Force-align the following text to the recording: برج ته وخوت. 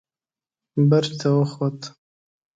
برج 0.89 1.09
ته 1.19 1.27
وخوت. 1.37 1.79